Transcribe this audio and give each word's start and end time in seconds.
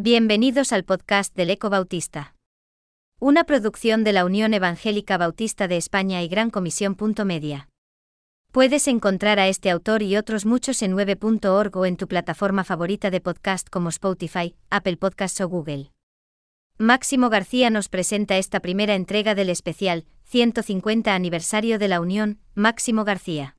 Bienvenidos 0.00 0.72
al 0.72 0.84
podcast 0.84 1.34
del 1.34 1.50
Eco 1.50 1.70
Bautista. 1.70 2.36
Una 3.18 3.42
producción 3.42 4.04
de 4.04 4.12
la 4.12 4.24
Unión 4.24 4.54
Evangélica 4.54 5.18
Bautista 5.18 5.66
de 5.66 5.76
España 5.76 6.22
y 6.22 6.28
Gran 6.28 6.50
Comisión. 6.50 6.96
Media. 7.24 7.68
Puedes 8.52 8.86
encontrar 8.86 9.40
a 9.40 9.48
este 9.48 9.70
autor 9.70 10.04
y 10.04 10.16
otros 10.16 10.46
muchos 10.46 10.82
en 10.82 10.96
9.org 10.96 11.76
o 11.76 11.84
en 11.84 11.96
tu 11.96 12.06
plataforma 12.06 12.62
favorita 12.62 13.10
de 13.10 13.20
podcast 13.20 13.68
como 13.70 13.88
Spotify, 13.88 14.54
Apple 14.70 14.98
Podcasts 14.98 15.40
o 15.40 15.48
Google. 15.48 15.90
Máximo 16.76 17.28
García 17.28 17.68
nos 17.68 17.88
presenta 17.88 18.38
esta 18.38 18.60
primera 18.60 18.94
entrega 18.94 19.34
del 19.34 19.50
especial 19.50 20.04
150 20.26 21.12
aniversario 21.12 21.80
de 21.80 21.88
la 21.88 22.00
Unión, 22.00 22.38
Máximo 22.54 23.02
García. 23.02 23.57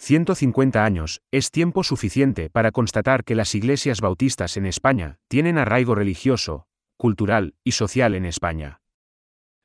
150 0.00 0.82
años, 0.82 1.20
es 1.30 1.50
tiempo 1.50 1.84
suficiente 1.84 2.48
para 2.48 2.72
constatar 2.72 3.22
que 3.22 3.34
las 3.34 3.54
iglesias 3.54 4.00
bautistas 4.00 4.56
en 4.56 4.64
España 4.64 5.18
tienen 5.28 5.58
arraigo 5.58 5.94
religioso, 5.94 6.64
cultural 6.96 7.54
y 7.64 7.72
social 7.72 8.14
en 8.14 8.24
España. 8.24 8.80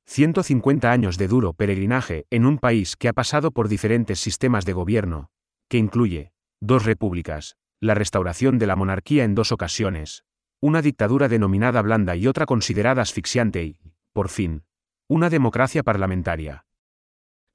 150 0.07 0.91
años 0.91 1.17
de 1.17 1.29
duro 1.29 1.53
peregrinaje 1.53 2.25
en 2.31 2.45
un 2.45 2.57
país 2.57 2.97
que 2.97 3.07
ha 3.07 3.13
pasado 3.13 3.51
por 3.51 3.69
diferentes 3.69 4.19
sistemas 4.19 4.65
de 4.65 4.73
gobierno, 4.73 5.29
que 5.69 5.77
incluye 5.77 6.33
dos 6.59 6.83
repúblicas, 6.83 7.55
la 7.79 7.93
restauración 7.93 8.59
de 8.59 8.67
la 8.67 8.75
monarquía 8.75 9.23
en 9.23 9.35
dos 9.35 9.53
ocasiones, 9.53 10.25
una 10.59 10.81
dictadura 10.81 11.29
denominada 11.29 11.81
blanda 11.81 12.17
y 12.17 12.27
otra 12.27 12.45
considerada 12.45 13.03
asfixiante 13.03 13.63
y, 13.63 13.79
por 14.11 14.27
fin, 14.27 14.65
una 15.07 15.29
democracia 15.29 15.81
parlamentaria. 15.81 16.64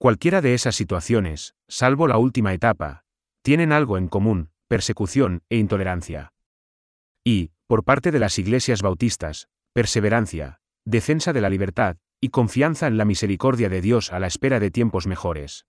Cualquiera 0.00 0.40
de 0.40 0.54
esas 0.54 0.76
situaciones, 0.76 1.54
salvo 1.68 2.08
la 2.08 2.16
última 2.16 2.54
etapa, 2.54 3.04
tienen 3.42 3.70
algo 3.70 3.98
en 3.98 4.08
común, 4.08 4.48
persecución 4.66 5.42
e 5.50 5.58
intolerancia. 5.58 6.32
Y, 7.22 7.50
por 7.66 7.84
parte 7.84 8.10
de 8.10 8.18
las 8.18 8.38
iglesias 8.38 8.80
bautistas, 8.80 9.50
perseverancia, 9.74 10.62
defensa 10.86 11.34
de 11.34 11.42
la 11.42 11.50
libertad, 11.50 11.98
y 12.18 12.30
confianza 12.30 12.86
en 12.86 12.96
la 12.96 13.04
misericordia 13.04 13.68
de 13.68 13.82
Dios 13.82 14.10
a 14.10 14.18
la 14.20 14.26
espera 14.26 14.58
de 14.58 14.70
tiempos 14.70 15.06
mejores. 15.06 15.66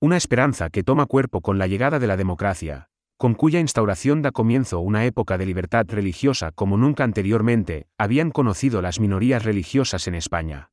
Una 0.00 0.16
esperanza 0.16 0.68
que 0.68 0.82
toma 0.82 1.06
cuerpo 1.06 1.40
con 1.40 1.56
la 1.56 1.68
llegada 1.68 2.00
de 2.00 2.08
la 2.08 2.16
democracia, 2.16 2.88
con 3.16 3.34
cuya 3.34 3.60
instauración 3.60 4.22
da 4.22 4.32
comienzo 4.32 4.80
una 4.80 5.04
época 5.04 5.38
de 5.38 5.46
libertad 5.46 5.86
religiosa 5.88 6.50
como 6.50 6.76
nunca 6.76 7.04
anteriormente 7.04 7.86
habían 7.96 8.32
conocido 8.32 8.82
las 8.82 8.98
minorías 8.98 9.44
religiosas 9.44 10.08
en 10.08 10.16
España. 10.16 10.72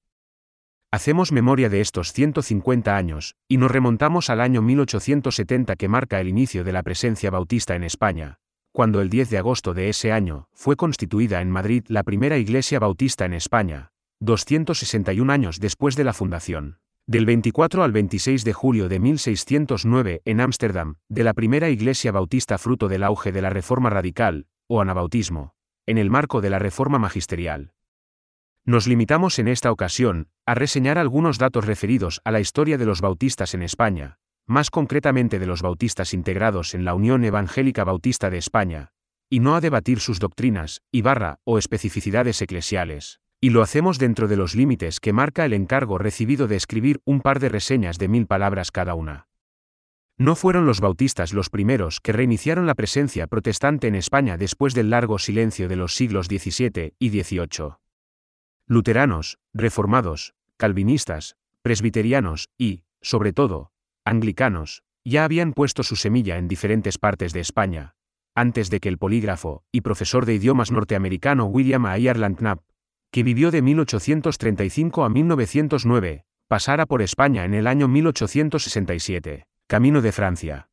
Hacemos 0.94 1.32
memoria 1.32 1.70
de 1.70 1.82
estos 1.82 2.14
150 2.14 2.96
años, 2.96 3.36
y 3.48 3.58
nos 3.58 3.72
remontamos 3.72 4.30
al 4.30 4.40
año 4.40 4.62
1870 4.62 5.76
que 5.76 5.88
marca 5.88 6.22
el 6.22 6.28
inicio 6.28 6.64
de 6.64 6.72
la 6.72 6.84
presencia 6.84 7.32
bautista 7.32 7.76
en 7.76 7.84
España, 7.84 8.38
cuando 8.72 9.02
el 9.02 9.10
10 9.10 9.32
de 9.32 9.40
agosto 9.40 9.74
de 9.74 9.90
ese 9.90 10.12
año 10.12 10.50
fue 10.54 10.76
constituida 10.76 11.42
en 11.42 11.50
Madrid 11.50 11.84
la 11.88 12.04
primera 12.04 12.38
iglesia 12.38 12.78
bautista 12.78 13.26
en 13.26 13.34
España, 13.34 13.92
261 14.20 15.34
años 15.34 15.60
después 15.60 15.96
de 15.96 16.04
la 16.04 16.14
fundación. 16.14 16.78
Del 17.08 17.26
24 17.26 17.82
al 17.84 17.92
26 17.92 18.44
de 18.44 18.54
julio 18.54 18.88
de 18.88 19.00
1609 19.00 20.22
en 20.26 20.42
Ámsterdam, 20.42 20.98
de 21.10 21.24
la 21.24 21.34
primera 21.34 21.70
iglesia 21.70 22.12
bautista 22.12 22.60
fruto 22.60 22.88
del 22.88 23.02
auge 23.02 23.32
de 23.32 23.42
la 23.42 23.50
Reforma 23.50 23.90
Radical, 23.90 24.46
o 24.68 24.80
Anabautismo, 24.80 25.56
en 25.88 25.98
el 25.98 26.12
marco 26.12 26.40
de 26.40 26.52
la 26.52 26.60
Reforma 26.60 27.00
Magisterial. 27.00 27.73
Nos 28.66 28.88
limitamos 28.88 29.40
en 29.40 29.50
esta 29.50 29.74
ocasión 29.74 30.30
a 30.46 30.56
reseñar 30.56 30.98
algunos 30.98 31.38
datos 31.38 31.66
referidos 31.66 32.22
a 32.24 32.32
la 32.32 32.40
historia 32.40 32.78
de 32.78 32.86
los 32.86 33.02
bautistas 33.02 33.54
en 33.54 33.62
España, 33.62 34.20
más 34.48 34.70
concretamente 34.70 35.38
de 35.38 35.46
los 35.46 35.62
bautistas 35.62 36.14
integrados 36.14 36.74
en 36.74 36.86
la 36.86 36.94
Unión 36.94 37.26
Evangélica 37.26 37.84
Bautista 37.84 38.30
de 38.30 38.38
España, 38.38 38.94
y 39.30 39.42
no 39.42 39.58
a 39.58 39.62
debatir 39.62 40.00
sus 40.00 40.20
doctrinas, 40.20 40.82
y 40.94 41.02
barra, 41.02 41.40
o 41.44 41.58
especificidades 41.58 42.42
eclesiales. 42.42 43.20
Y 43.42 43.50
lo 43.50 43.64
hacemos 43.64 44.00
dentro 44.00 44.30
de 44.30 44.38
los 44.38 44.56
límites 44.56 45.02
que 45.02 45.12
marca 45.12 45.44
el 45.44 45.52
encargo 45.52 45.98
recibido 45.98 46.48
de 46.48 46.56
escribir 46.56 47.02
un 47.04 47.20
par 47.20 47.42
de 47.42 47.50
reseñas 47.50 47.98
de 47.98 48.08
mil 48.08 48.28
palabras 48.28 48.72
cada 48.72 48.96
una. 48.96 49.28
No 50.18 50.38
fueron 50.38 50.66
los 50.66 50.80
bautistas 50.80 51.34
los 51.34 51.50
primeros 51.50 52.00
que 52.00 52.14
reiniciaron 52.14 52.66
la 52.66 52.76
presencia 52.76 53.28
protestante 53.28 53.88
en 53.88 53.96
España 53.96 54.38
después 54.38 54.74
del 54.74 54.90
largo 54.90 55.20
silencio 55.20 55.68
de 55.68 55.76
los 55.76 55.96
siglos 55.96 56.28
XVII 56.28 56.94
y 56.98 57.10
XVIII. 57.10 57.83
Luteranos, 58.74 59.38
reformados, 59.54 60.34
calvinistas, 60.58 61.36
presbiterianos 61.62 62.50
y, 62.58 62.82
sobre 63.04 63.32
todo, 63.32 63.72
anglicanos, 64.04 64.82
ya 65.06 65.26
habían 65.26 65.54
puesto 65.54 65.84
su 65.84 65.96
semilla 65.96 66.40
en 66.40 66.48
diferentes 66.48 66.98
partes 66.98 67.34
de 67.34 67.40
España, 67.40 67.94
antes 68.34 68.72
de 68.72 68.80
que 68.80 68.90
el 68.90 68.98
polígrafo 68.98 69.64
y 69.72 69.82
profesor 69.82 70.26
de 70.26 70.34
idiomas 70.34 70.72
norteamericano 70.72 71.46
William 71.46 71.86
Ireland 71.86 72.38
Knapp, 72.40 72.64
que 73.12 73.22
vivió 73.22 73.52
de 73.52 73.62
1835 73.62 75.04
a 75.04 75.10
1909, 75.10 76.26
pasara 76.48 76.88
por 76.88 77.04
España 77.04 77.46
en 77.46 77.54
el 77.54 77.68
año 77.68 77.88
1867, 77.88 79.46
camino 79.68 80.02
de 80.02 80.12
Francia. 80.12 80.70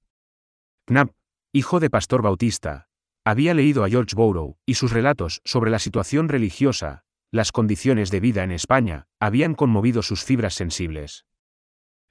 Knapp, 0.87 1.11
hijo 1.53 1.81
de 1.81 1.91
pastor 1.91 2.23
bautista, 2.23 2.89
había 3.27 3.53
leído 3.53 3.85
a 3.85 3.91
George 3.91 4.17
Borrow 4.17 4.57
y 4.65 4.75
sus 4.77 4.91
relatos 4.91 5.43
sobre 5.45 5.71
la 5.71 5.79
situación 5.79 6.31
religiosa, 6.31 7.05
las 7.31 7.53
condiciones 7.53 8.11
de 8.11 8.21
vida 8.21 8.43
en 8.43 8.51
España, 8.51 9.07
habían 9.21 9.55
conmovido 9.55 10.03
sus 10.03 10.25
fibras 10.25 10.55
sensibles. 10.55 11.27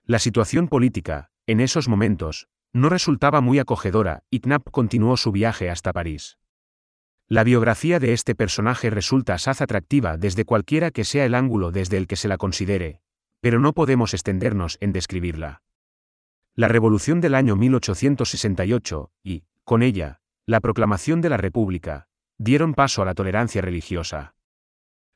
La 0.06 0.20
situación 0.20 0.68
política, 0.68 1.30
en 1.46 1.60
esos 1.60 1.88
momentos, 1.88 2.48
no 2.74 2.90
resultaba 2.90 3.42
muy 3.42 3.60
acogedora 3.60 4.24
y 4.30 4.40
Knapp 4.40 4.70
continuó 4.72 5.18
su 5.18 5.32
viaje 5.32 5.70
hasta 5.70 5.94
París. 5.94 6.38
La 7.28 7.44
biografía 7.44 8.00
de 8.00 8.14
este 8.14 8.34
personaje 8.34 8.90
resulta 8.90 9.36
asaz 9.36 9.62
atractiva 9.62 10.18
desde 10.18 10.46
cualquiera 10.46 10.90
que 10.90 11.04
sea 11.04 11.26
el 11.26 11.36
ángulo 11.36 11.72
desde 11.72 11.98
el 11.98 12.08
que 12.08 12.16
se 12.16 12.28
la 12.28 12.38
considere, 12.38 13.02
pero 13.42 13.60
no 13.60 13.74
podemos 13.74 14.14
extendernos 14.14 14.78
en 14.82 14.94
describirla. 14.94 15.62
La 16.56 16.68
Revolución 16.68 17.22
del 17.22 17.36
año 17.36 17.56
1868, 17.56 19.12
y, 19.24 19.44
con 19.64 19.84
ella, 19.84 20.22
la 20.46 20.60
proclamación 20.60 21.22
de 21.22 21.30
la 21.30 21.38
República, 21.38 22.08
dieron 22.38 22.74
paso 22.74 23.02
a 23.02 23.06
la 23.06 23.14
tolerancia 23.14 23.62
religiosa. 23.62 24.34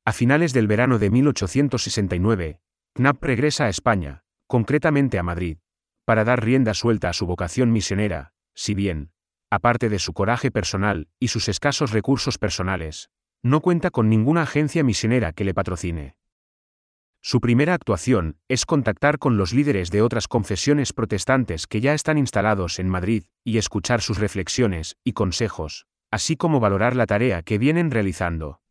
A 0.05 0.11
finales 0.11 0.51
del 0.51 0.67
verano 0.67 0.99
de 0.99 1.09
1869, 1.09 2.59
Knapp 2.95 3.23
regresa 3.23 3.65
a 3.65 3.69
España, 3.69 4.23
concretamente 4.47 5.17
a 5.17 5.23
Madrid, 5.23 5.59
para 6.05 6.25
dar 6.25 6.43
rienda 6.43 6.73
suelta 6.73 7.07
a 7.07 7.13
su 7.13 7.25
vocación 7.25 7.71
misionera, 7.71 8.33
si 8.53 8.73
bien, 8.73 9.11
aparte 9.49 9.87
de 9.87 9.99
su 9.99 10.11
coraje 10.11 10.51
personal 10.51 11.07
y 11.19 11.29
sus 11.29 11.47
escasos 11.47 11.91
recursos 11.91 12.37
personales, 12.37 13.11
no 13.43 13.61
cuenta 13.61 13.91
con 13.91 14.09
ninguna 14.09 14.41
agencia 14.41 14.83
misionera 14.83 15.31
que 15.31 15.45
le 15.45 15.53
patrocine. 15.53 16.17
Su 17.21 17.39
primera 17.39 17.73
actuación 17.73 18.37
es 18.49 18.65
contactar 18.65 19.19
con 19.19 19.37
los 19.37 19.53
líderes 19.53 19.89
de 19.89 20.01
otras 20.01 20.27
confesiones 20.27 20.91
protestantes 20.91 21.65
que 21.65 21.79
ya 21.79 21.93
están 21.93 22.17
instalados 22.17 22.79
en 22.79 22.89
Madrid 22.89 23.23
y 23.45 23.57
escuchar 23.57 24.01
sus 24.01 24.17
reflexiones 24.17 24.97
y 25.05 25.13
consejos, 25.13 25.85
así 26.11 26.35
como 26.35 26.59
valorar 26.59 26.97
la 26.97 27.05
tarea 27.05 27.41
que 27.41 27.57
vienen 27.57 27.89
realizando. 27.89 28.62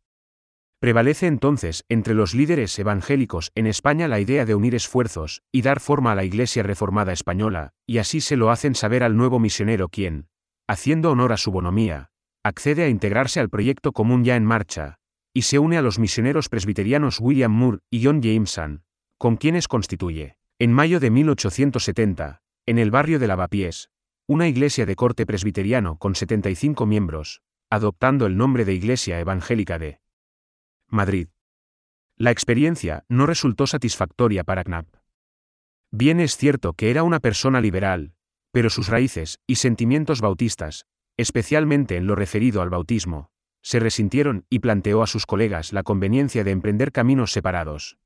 Prevalece 0.83 1.27
entonces 1.27 1.85
entre 1.87 2.13
los 2.13 2.33
líderes 2.33 2.77
evangélicos 2.77 3.53
en 3.55 3.67
España 3.67 4.09
la 4.09 4.19
idea 4.19 4.43
de 4.43 4.53
unir 4.53 4.75
esfuerzos 4.75 5.41
y 5.49 5.61
dar 5.61 5.79
forma 5.79 6.11
a 6.11 6.15
la 6.15 6.25
Iglesia 6.25 6.61
Reformada 6.61 7.13
Española, 7.13 7.71
y 7.87 7.99
así 7.99 8.19
se 8.19 8.35
lo 8.35 8.51
hacen 8.51 8.75
saber 8.75 9.01
al 9.01 9.15
nuevo 9.15 9.39
misionero 9.39 9.87
quien, 9.87 10.27
haciendo 10.67 11.09
honor 11.09 11.31
a 11.31 11.37
su 11.37 11.51
bonomía, 11.51 12.09
accede 12.43 12.83
a 12.83 12.89
integrarse 12.89 13.39
al 13.39 13.49
proyecto 13.49 13.93
común 13.93 14.25
ya 14.25 14.35
en 14.35 14.43
marcha, 14.43 14.97
y 15.33 15.43
se 15.43 15.57
une 15.57 15.77
a 15.77 15.81
los 15.81 15.99
misioneros 15.99 16.49
presbiterianos 16.49 17.21
William 17.21 17.53
Moore 17.53 17.79
y 17.89 18.03
John 18.03 18.21
Jameson, 18.21 18.83
con 19.17 19.37
quienes 19.37 19.69
constituye, 19.69 20.35
en 20.59 20.73
mayo 20.73 20.99
de 20.99 21.11
1870, 21.11 22.41
en 22.65 22.77
el 22.77 22.91
barrio 22.91 23.19
de 23.19 23.27
Lavapiés, 23.27 23.89
una 24.27 24.49
iglesia 24.49 24.85
de 24.85 24.97
corte 24.97 25.25
presbiteriano 25.25 25.97
con 25.97 26.13
75 26.13 26.85
miembros, 26.85 27.41
adoptando 27.69 28.25
el 28.25 28.35
nombre 28.35 28.65
de 28.65 28.73
Iglesia 28.73 29.21
Evangélica 29.21 29.79
de 29.79 30.02
Madrid. 30.93 31.29
La 32.15 32.31
experiencia 32.31 33.03
no 33.09 33.25
resultó 33.25 33.65
satisfactoria 33.65 34.43
para 34.43 34.63
Knapp. 34.63 34.87
Bien 35.91 36.19
es 36.19 36.37
cierto 36.37 36.73
que 36.73 36.91
era 36.91 37.01
una 37.03 37.19
persona 37.19 37.59
liberal, 37.59 38.13
pero 38.51 38.69
sus 38.69 38.87
raíces 38.87 39.39
y 39.47 39.55
sentimientos 39.55 40.21
bautistas, 40.21 40.85
especialmente 41.17 41.97
en 41.97 42.05
lo 42.05 42.15
referido 42.15 42.61
al 42.61 42.69
bautismo, 42.69 43.31
se 43.63 43.79
resintieron 43.79 44.45
y 44.49 44.59
planteó 44.59 45.01
a 45.01 45.07
sus 45.07 45.25
colegas 45.25 45.73
la 45.73 45.83
conveniencia 45.83 46.43
de 46.43 46.51
emprender 46.51 46.91
caminos 46.91 47.31
separados. 47.31 47.97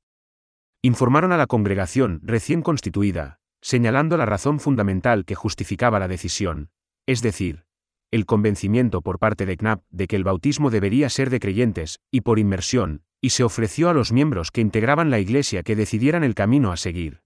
Informaron 0.80 1.32
a 1.32 1.36
la 1.36 1.46
congregación 1.46 2.20
recién 2.22 2.62
constituida, 2.62 3.40
señalando 3.60 4.16
la 4.16 4.24
razón 4.24 4.60
fundamental 4.60 5.26
que 5.26 5.34
justificaba 5.34 5.98
la 5.98 6.08
decisión, 6.08 6.70
es 7.06 7.20
decir, 7.20 7.66
el 8.10 8.26
convencimiento 8.26 9.02
por 9.02 9.18
parte 9.18 9.46
de 9.46 9.56
Knapp 9.56 9.82
de 9.90 10.06
que 10.06 10.16
el 10.16 10.24
bautismo 10.24 10.70
debería 10.70 11.08
ser 11.08 11.30
de 11.30 11.40
creyentes, 11.40 12.00
y 12.10 12.22
por 12.22 12.38
inmersión, 12.38 13.02
y 13.20 13.30
se 13.30 13.44
ofreció 13.44 13.88
a 13.90 13.94
los 13.94 14.12
miembros 14.12 14.50
que 14.50 14.60
integraban 14.60 15.10
la 15.10 15.18
Iglesia 15.18 15.62
que 15.62 15.76
decidieran 15.76 16.24
el 16.24 16.34
camino 16.34 16.72
a 16.72 16.76
seguir. 16.76 17.20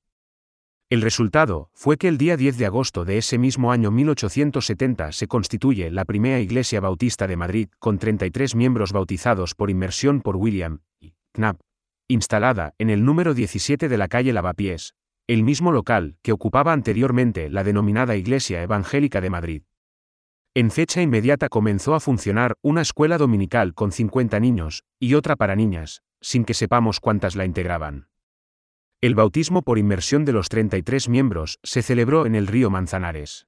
El 0.92 1.00
resultado 1.00 1.70
fue 1.72 1.96
que 1.96 2.06
el 2.06 2.18
día 2.18 2.36
10 2.36 2.58
de 2.58 2.66
agosto 2.66 3.06
de 3.06 3.16
ese 3.16 3.38
mismo 3.38 3.72
año 3.72 3.90
1870 3.90 5.12
se 5.12 5.26
constituye 5.26 5.90
la 5.90 6.04
primera 6.04 6.38
iglesia 6.38 6.80
bautista 6.80 7.26
de 7.26 7.38
Madrid 7.38 7.68
con 7.78 7.98
33 7.98 8.54
miembros 8.54 8.92
bautizados 8.92 9.54
por 9.54 9.70
inmersión 9.70 10.20
por 10.20 10.36
William 10.36 10.80
Knapp, 11.32 11.60
instalada 12.08 12.74
en 12.76 12.90
el 12.90 13.06
número 13.06 13.32
17 13.32 13.88
de 13.88 13.96
la 13.96 14.08
calle 14.08 14.34
Lavapiés, 14.34 14.94
el 15.28 15.42
mismo 15.42 15.72
local 15.72 16.18
que 16.20 16.32
ocupaba 16.32 16.74
anteriormente 16.74 17.48
la 17.48 17.64
denominada 17.64 18.14
Iglesia 18.16 18.62
Evangélica 18.62 19.22
de 19.22 19.30
Madrid. 19.30 19.62
En 20.54 20.70
fecha 20.70 21.00
inmediata 21.00 21.48
comenzó 21.48 21.94
a 21.94 22.00
funcionar 22.00 22.58
una 22.60 22.82
escuela 22.82 23.16
dominical 23.16 23.72
con 23.72 23.90
50 23.90 24.38
niños 24.38 24.84
y 25.00 25.14
otra 25.14 25.34
para 25.34 25.56
niñas, 25.56 26.02
sin 26.20 26.44
que 26.44 26.52
sepamos 26.52 27.00
cuántas 27.00 27.36
la 27.36 27.46
integraban. 27.46 28.08
El 29.00 29.14
bautismo 29.14 29.62
por 29.62 29.78
inmersión 29.78 30.26
de 30.26 30.34
los 30.34 30.50
33 30.50 31.08
miembros 31.08 31.58
se 31.62 31.80
celebró 31.80 32.26
en 32.26 32.34
el 32.34 32.46
río 32.46 32.68
Manzanares. 32.68 33.46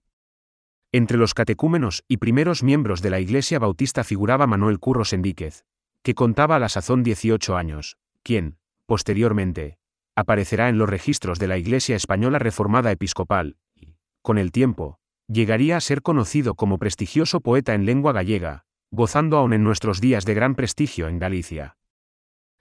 Entre 0.93 1.19
los 1.19 1.35
catecúmenos 1.35 2.05
y 2.09 2.17
primeros 2.17 2.63
miembros 2.63 3.03
de 3.03 3.11
la 3.11 3.21
Iglesia 3.21 3.59
Bautista 3.59 4.03
figuraba 4.03 4.47
Manuel 4.47 4.79
Curros 4.79 5.13
Enríquez, 5.13 5.67
que 6.03 6.15
contaba 6.15 6.57
a 6.57 6.59
la 6.59 6.71
sazón 6.71 7.03
18 7.03 7.55
años, 7.55 7.99
quien, 8.23 8.57
posteriormente, 8.87 9.77
aparecerá 10.17 10.71
en 10.71 10.79
los 10.79 10.89
registros 10.89 11.39
de 11.39 11.49
la 11.49 11.59
Iglesia 11.59 11.97
Española 11.97 12.39
Reformada 12.39 12.91
Episcopal, 12.91 13.59
y, 13.75 13.97
con 14.23 14.39
el 14.39 14.53
tiempo, 14.53 15.01
llegaría 15.29 15.77
a 15.77 15.81
ser 15.81 16.03
conocido 16.03 16.55
como 16.55 16.79
prestigioso 16.79 17.41
poeta 17.41 17.75
en 17.75 17.87
lengua 17.87 18.13
gallega, 18.13 18.65
gozando 18.91 19.39
aún 19.39 19.53
en 19.53 19.65
nuestros 19.65 20.01
días 20.01 20.25
de 20.25 20.35
gran 20.35 20.55
prestigio 20.55 21.09
en 21.09 21.19
Galicia. 21.19 21.77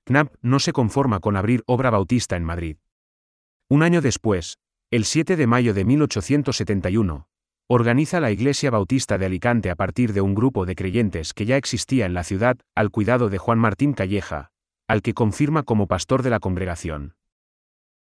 Knapp 0.05 0.35
no 0.41 0.59
se 0.59 0.73
conforma 0.73 1.19
con 1.19 1.35
abrir 1.35 1.63
obra 1.65 1.89
bautista 1.89 2.35
en 2.35 2.43
Madrid. 2.43 2.77
Un 3.69 3.83
año 3.83 4.01
después, 4.01 4.57
el 4.91 5.05
7 5.05 5.35
de 5.35 5.47
mayo 5.47 5.73
de 5.73 5.85
1871, 5.85 7.27
organiza 7.67 8.19
la 8.19 8.31
Iglesia 8.31 8.69
Bautista 8.69 9.17
de 9.17 9.25
Alicante 9.25 9.69
a 9.69 9.75
partir 9.75 10.13
de 10.13 10.21
un 10.21 10.35
grupo 10.35 10.65
de 10.65 10.75
creyentes 10.75 11.33
que 11.33 11.45
ya 11.45 11.57
existía 11.57 12.05
en 12.05 12.13
la 12.13 12.23
ciudad, 12.23 12.57
al 12.75 12.91
cuidado 12.91 13.29
de 13.29 13.37
Juan 13.37 13.59
Martín 13.59 13.93
Calleja, 13.93 14.51
al 14.87 15.01
que 15.01 15.13
confirma 15.13 15.63
como 15.63 15.87
pastor 15.87 16.23
de 16.23 16.29
la 16.29 16.39
congregación. 16.39 17.15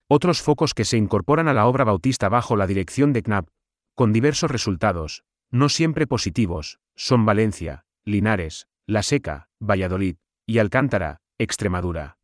Otros 0.09 0.43
focos 0.43 0.75
que 0.75 0.85
se 0.85 0.99
incorporan 0.99 1.49
a 1.49 1.55
la 1.55 1.67
obra 1.67 1.85
bautista 1.85 2.29
bajo 2.29 2.56
la 2.56 2.67
dirección 2.67 3.12
de 3.12 3.23
Knapp, 3.23 3.49
con 3.94 4.12
diversos 4.12 4.50
resultados, 4.50 5.25
no 5.50 5.69
siempre 5.69 6.06
positivos, 6.06 6.81
son 6.97 7.27
Valencia, 7.27 7.85
Linares, 8.05 8.67
La 8.87 9.03
Seca, 9.03 9.49
Valladolid 9.61 10.17
y 10.47 10.59
Alcántara, 10.59 11.21
Extremadura. 11.39 12.19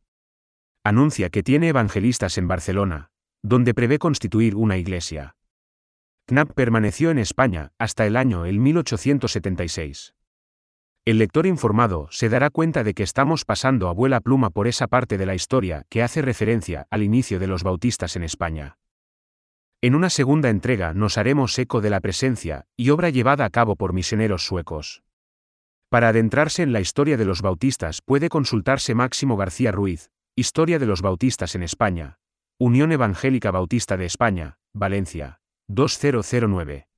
Anuncia 0.83 1.29
que 1.29 1.43
tiene 1.43 1.67
evangelistas 1.69 2.37
en 2.37 2.47
Barcelona, 2.47 3.11
donde 3.43 3.73
prevé 3.73 3.99
constituir 3.99 4.55
una 4.55 4.77
iglesia. 4.77 5.35
Knapp 6.25 6.53
permaneció 6.53 7.11
en 7.11 7.19
España 7.19 7.71
hasta 7.77 8.05
el 8.05 8.15
año 8.15 8.45
el 8.45 8.59
1876. 8.59 10.15
El 11.05 11.17
lector 11.17 11.45
informado 11.45 12.07
se 12.11 12.29
dará 12.29 12.49
cuenta 12.49 12.83
de 12.83 12.93
que 12.93 13.03
estamos 13.03 13.45
pasando 13.45 13.87
a 13.87 13.93
vuela 13.93 14.19
pluma 14.19 14.49
por 14.49 14.67
esa 14.67 14.87
parte 14.87 15.17
de 15.17 15.25
la 15.25 15.35
historia 15.35 15.85
que 15.89 16.03
hace 16.03 16.21
referencia 16.21 16.87
al 16.89 17.03
inicio 17.03 17.39
de 17.39 17.47
los 17.47 17.63
bautistas 17.63 18.15
en 18.15 18.23
España. 18.23 18.78
En 19.81 19.95
una 19.95 20.09
segunda 20.09 20.49
entrega 20.49 20.93
nos 20.93 21.17
haremos 21.17 21.57
eco 21.57 21.79
de 21.79 21.89
la 21.89 22.01
presencia 22.01 22.65
y 22.75 22.89
obra 22.89 23.09
llevada 23.09 23.45
a 23.45 23.49
cabo 23.49 23.77
por 23.77 23.93
misioneros 23.93 24.45
suecos. 24.45 25.03
Para 25.89 26.09
adentrarse 26.09 26.63
en 26.63 26.73
la 26.73 26.81
historia 26.81 27.15
de 27.15 27.23
los 27.23 27.41
bautistas 27.41 28.01
puede 28.01 28.27
consultarse 28.27 28.93
Máximo 28.93 29.37
García 29.37 29.71
Ruiz, 29.71 30.11
Historia 30.35 30.79
de 30.79 30.85
los 30.85 31.01
Bautistas 31.01 31.55
en 31.55 31.63
España, 31.63 32.19
Unión 32.59 32.91
Evangélica 32.91 33.51
Bautista 33.51 33.95
de 33.95 34.05
España, 34.05 34.57
Valencia, 34.73 35.39
2009. 35.67 36.88